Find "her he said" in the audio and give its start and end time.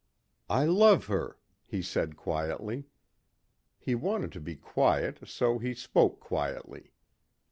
1.05-2.17